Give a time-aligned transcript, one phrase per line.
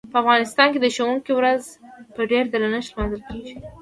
[0.13, 1.63] په افغانستان کې د ښوونکي ورځ
[2.15, 3.55] په ډیر درنښت لمانځل کیږي.